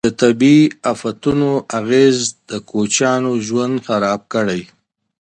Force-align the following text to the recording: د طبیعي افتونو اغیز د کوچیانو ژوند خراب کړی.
د 0.07 0.09
طبیعي 0.23 0.63
افتونو 0.93 1.49
اغیز 1.79 2.17
د 2.49 2.51
کوچیانو 2.69 3.31
ژوند 3.47 3.75
خراب 3.87 4.21
کړی. 4.33 4.61